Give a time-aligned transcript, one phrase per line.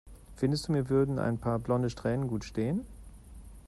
[0.35, 2.87] Findest du, mir würden ein paar blonde Strähnen gut stehen?